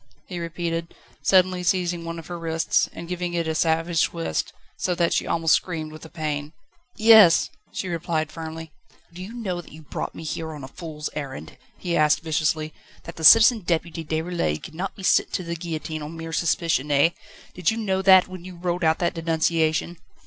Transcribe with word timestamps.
he 0.25 0.39
repeated, 0.39 0.95
suddenly 1.21 1.61
seizing 1.61 2.03
one 2.03 2.17
of 2.17 2.25
her 2.25 2.39
wrists, 2.39 2.89
and 2.91 3.07
giving 3.07 3.35
it 3.35 3.47
a 3.47 3.53
savage 3.53 4.05
twist, 4.05 4.51
so 4.75 4.95
that 4.95 5.13
she 5.13 5.27
almost 5.27 5.53
screamed 5.53 5.91
with 5.91 6.01
the 6.01 6.09
pain. 6.09 6.53
"Yes," 6.95 7.51
she 7.71 7.87
replied 7.87 8.31
firmly. 8.31 8.71
"Do 9.13 9.21
you 9.21 9.31
know 9.31 9.61
that 9.61 9.71
you 9.71 9.83
brought 9.83 10.15
me 10.15 10.23
here 10.23 10.53
on 10.53 10.63
a 10.63 10.67
fool's 10.67 11.11
errand?" 11.13 11.55
he 11.77 11.95
asked 11.95 12.21
viciously; 12.21 12.73
"that 13.03 13.15
the 13.17 13.23
Citizen 13.23 13.59
Deputy 13.59 14.03
Déroulède 14.03 14.63
cannot 14.63 14.95
be 14.95 15.03
sent 15.03 15.31
to 15.33 15.43
the 15.43 15.55
guillotine 15.55 16.01
on 16.01 16.17
mere 16.17 16.33
suspicion, 16.33 16.89
eh? 16.89 17.09
Did 17.53 17.69
you 17.69 17.77
know 17.77 18.01
that, 18.01 18.27
when 18.27 18.43
you 18.43 18.55
wrote 18.55 18.83
out 18.83 18.97
that 18.97 19.13
denunciation?" 19.13 19.97